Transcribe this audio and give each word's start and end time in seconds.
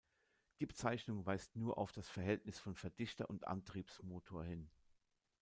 Die 0.59 0.65
Bezeichnung 0.65 1.27
weist 1.27 1.55
nur 1.55 1.77
auf 1.77 1.91
das 1.91 2.09
Verhältnis 2.09 2.57
von 2.57 2.73
Verdichter 2.73 3.29
und 3.29 3.45
Antriebsmotor 3.45 4.43
hin. 4.43 4.67